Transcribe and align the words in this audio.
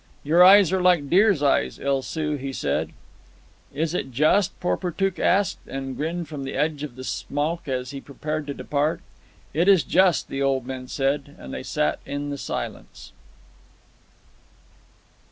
"Your 0.23 0.43
eyes 0.43 0.73
are 0.73 0.81
like 0.81 1.11
deer's 1.11 1.43
eyes, 1.43 1.79
El 1.79 2.01
Soo," 2.01 2.33
he 2.35 2.51
said. 2.51 2.89
"Is 3.71 3.93
it 3.93 4.11
just?" 4.11 4.59
Porportuk 4.59 5.19
asked, 5.19 5.59
and 5.67 5.95
grinned 5.95 6.27
from 6.27 6.43
the 6.43 6.55
edge 6.55 6.81
of 6.81 6.95
the 6.95 7.03
smoke 7.03 7.67
as 7.67 7.91
he 7.91 8.01
prepared 8.01 8.47
to 8.47 8.55
depart. 8.55 9.01
"It 9.53 9.67
is 9.67 9.83
just," 9.83 10.27
the 10.27 10.41
old 10.41 10.65
men 10.65 10.87
said. 10.87 11.35
And 11.37 11.53
they 11.53 11.61
sat 11.61 11.99
on 12.07 12.11
in 12.11 12.29
the 12.31 12.39
silence. 12.39 13.11